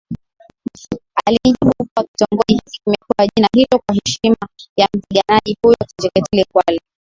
[1.25, 6.81] Alinijibu kuwa kitongoji hiki kimepewa jina hilo kwa heshima ya mpiganaji huyo Kinjekitile Ngwale